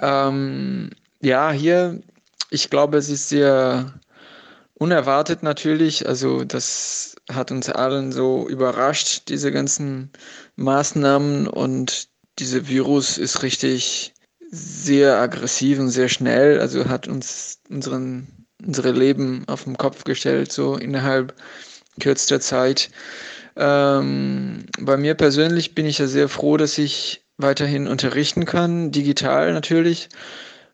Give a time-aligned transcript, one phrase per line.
[0.00, 0.90] Ähm,
[1.20, 2.00] ja, hier,
[2.50, 3.94] ich glaube, es ist sehr
[4.74, 6.08] unerwartet natürlich.
[6.08, 10.10] Also das hat uns allen so überrascht, diese ganzen
[10.56, 12.08] Maßnahmen und
[12.38, 14.14] dieser Virus ist richtig
[14.50, 16.60] sehr aggressiv und sehr schnell.
[16.60, 18.28] Also hat uns unseren,
[18.64, 21.34] unsere Leben auf den Kopf gestellt, so innerhalb
[22.00, 22.90] kürzester Zeit.
[23.56, 29.52] Ähm, bei mir persönlich bin ich ja sehr froh, dass ich weiterhin unterrichten kann, digital
[29.52, 30.08] natürlich.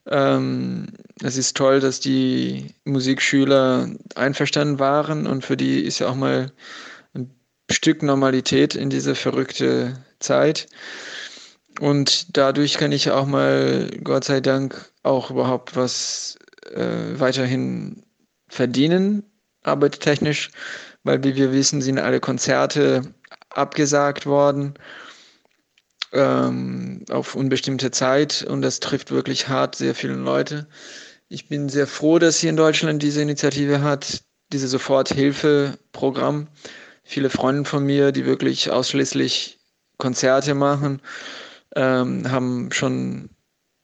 [0.07, 0.89] Ähm,
[1.23, 6.53] es ist toll, dass die Musikschüler einverstanden waren und für die ist ja auch mal
[7.15, 7.31] ein
[7.71, 10.67] Stück Normalität in diese verrückte Zeit.
[11.81, 16.39] Und dadurch kann ich auch mal, Gott sei Dank, auch überhaupt was
[16.73, 18.05] äh, weiterhin
[18.49, 19.25] verdienen,
[19.63, 20.51] arbeitstechnisch,
[21.03, 23.03] weil wie wir wissen, sind alle Konzerte
[23.51, 24.75] abgesagt worden
[26.15, 30.67] ähm, auf unbestimmte Zeit und das trifft wirklich hart sehr viele Leute.
[31.29, 36.49] Ich bin sehr froh, dass hier in Deutschland diese Initiative hat, diese Soforthilfeprogramm.
[37.03, 39.59] Viele Freunde von mir, die wirklich ausschließlich
[39.99, 41.03] Konzerte machen,
[41.77, 43.31] ähm, haben schon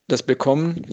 [0.09, 0.87] das bekommen.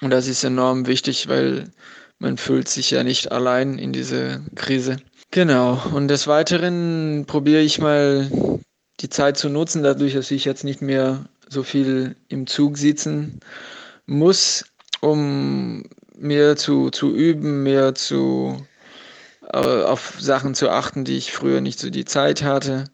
[0.00, 1.70] Und das ist enorm wichtig, weil
[2.18, 4.96] man fühlt sich ja nicht allein in dieser Krise.
[5.30, 5.82] Genau.
[5.92, 8.30] Und des Weiteren probiere ich mal
[9.02, 13.40] die Zeit zu nutzen, dadurch, dass ich jetzt nicht mehr so viel im Zug sitzen
[14.06, 14.64] muss,
[15.00, 15.84] um
[16.16, 18.64] mehr zu, zu üben, mehr zu
[19.52, 22.84] äh, auf Sachen zu achten, die ich früher nicht so die Zeit hatte.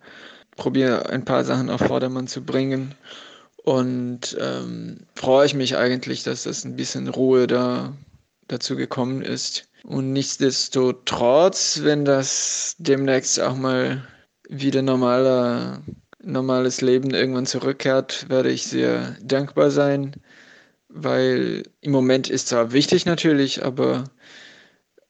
[0.56, 2.94] Probiere ein paar Sachen auf Vordermann zu bringen
[3.62, 7.92] und ähm, freue ich mich eigentlich, dass das ein bisschen Ruhe da
[8.48, 9.68] dazu gekommen ist.
[9.84, 14.02] Und nichtsdestotrotz, wenn das demnächst auch mal
[14.48, 15.82] wieder normaler,
[16.20, 20.16] normales Leben irgendwann zurückkehrt, werde ich sehr dankbar sein,
[20.88, 24.04] weil im Moment ist zwar wichtig natürlich, aber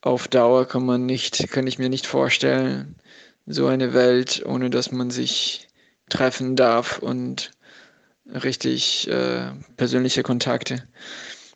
[0.00, 2.96] auf Dauer kann man nicht, kann ich mir nicht vorstellen,
[3.46, 5.68] so eine Welt, ohne dass man sich
[6.08, 7.50] treffen darf und
[8.26, 10.86] richtig äh, persönliche Kontakte.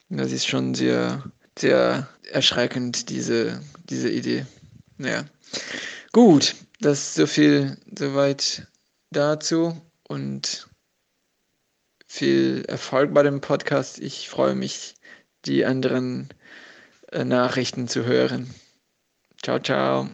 [0.09, 1.22] Das ist schon sehr,
[1.59, 4.47] sehr erschreckend, diese, diese Idee.
[4.99, 5.25] Ja.
[6.12, 8.66] Gut, das ist so viel soweit
[9.10, 10.69] dazu und
[12.06, 14.00] viel Erfolg bei dem Podcast.
[14.00, 14.94] Ich freue mich,
[15.44, 16.28] die anderen
[17.12, 18.53] äh, Nachrichten zu hören.
[19.43, 20.09] Ciao, ciao.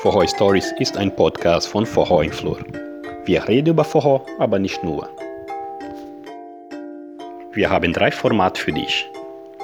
[0.00, 2.58] Vorhoi Stories ist ein Podcast von Vorhoi Flur.
[3.26, 5.08] Wir reden über Vorhoi, aber nicht nur.
[7.52, 9.06] Wir haben drei Formate für dich.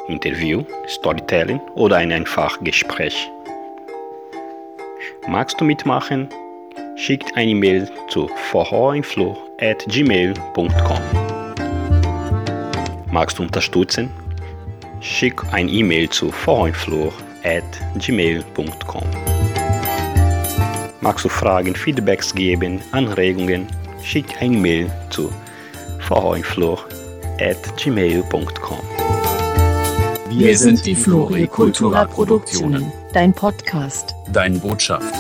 [0.09, 3.31] Interview, Storytelling oder ein einfach Gespräch.
[5.31, 6.29] Magst du mitmachen?
[6.97, 11.01] Schickt eine E-Mail zu vorhoinflow.gmail.com
[13.13, 14.11] Magst du unterstützen?
[15.01, 19.05] Schick ein E-Mail zu vorhoinflow.gmail.com
[21.01, 23.69] Magst du Fragen, Feedbacks geben, Anregungen?
[24.03, 25.31] Schick eine E-Mail zu
[26.09, 28.79] vorhoinflow.gmail.com
[30.31, 32.91] Wir sind die Flori Kultura Produktionen.
[33.13, 34.15] Dein Podcast.
[34.33, 35.20] Deine Botschaft.